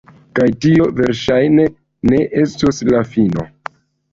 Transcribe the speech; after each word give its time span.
Kaj 0.37 0.45
tio, 0.63 0.87
verŝajne, 0.99 1.65
ne 2.13 2.21
estos 2.45 2.81
la 2.91 3.03
fino. 3.13 3.47